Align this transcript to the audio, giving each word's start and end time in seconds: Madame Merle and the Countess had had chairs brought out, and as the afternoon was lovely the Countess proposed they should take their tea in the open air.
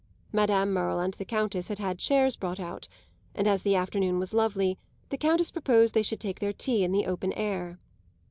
Madame 0.31 0.73
Merle 0.73 0.99
and 0.99 1.13
the 1.13 1.25
Countess 1.25 1.67
had 1.67 1.77
had 1.77 1.99
chairs 1.99 2.35
brought 2.35 2.59
out, 2.59 2.87
and 3.35 3.47
as 3.47 3.61
the 3.61 3.75
afternoon 3.75 4.17
was 4.17 4.33
lovely 4.33 4.79
the 5.09 5.15
Countess 5.17 5.51
proposed 5.51 5.93
they 5.93 6.01
should 6.01 6.19
take 6.19 6.39
their 6.39 6.51
tea 6.53 6.83
in 6.83 6.91
the 6.91 7.05
open 7.05 7.31
air. 7.33 7.77